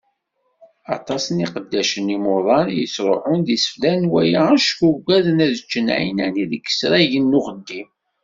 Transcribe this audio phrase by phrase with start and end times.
[0.95, 6.45] Aṭas n yiqeddacen imuḍan i yettruḥun d iseflan n waya acku uggaden ad ččen ɛinani
[6.51, 7.89] deg yisragen n uxeddim.